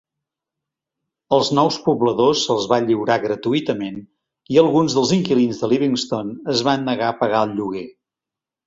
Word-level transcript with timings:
Als 1.37 1.51
nous 1.57 1.77
pobladors 1.89 2.41
se'ls 2.49 2.65
va 2.73 2.81
lliurar 2.87 3.19
gratuïtament 3.27 4.01
i 4.55 4.61
alguns 4.65 4.97
dels 4.99 5.15
inquilins 5.21 5.63
de 5.65 5.71
Livingston 5.77 6.37
es 6.57 6.67
van 6.71 6.91
negar 6.93 7.13
a 7.13 7.21
pagar 7.25 7.47
el 7.49 7.57
lloguer. 7.63 7.89